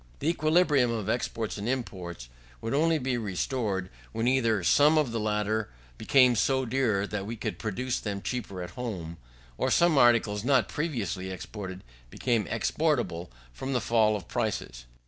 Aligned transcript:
The 0.17 0.27
equilibrium 0.29 0.89
of 0.89 1.09
exports 1.09 1.59
and 1.59 1.69
imports 1.69 2.27
would 2.59 2.73
only 2.73 2.97
be 2.97 3.19
restored, 3.19 3.91
when 4.13 4.27
either 4.27 4.63
some 4.63 4.97
of 4.97 5.11
the 5.11 5.19
latter 5.19 5.69
became 5.99 6.35
so 6.35 6.65
dear 6.65 7.05
that 7.05 7.27
we 7.27 7.35
could 7.35 7.59
produce 7.59 7.99
them 7.99 8.23
cheaper 8.23 8.63
at 8.63 8.71
home, 8.71 9.17
or 9.59 9.69
some 9.69 9.99
articles 9.99 10.43
not 10.43 10.67
previously 10.67 11.29
exported 11.29 11.83
became 12.09 12.47
exportable 12.47 13.29
from 13.53 13.73
the 13.73 13.79
fall 13.79 14.15
of 14.15 14.27
prices. 14.27 14.87